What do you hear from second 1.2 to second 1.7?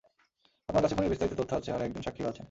তথ্য আছে,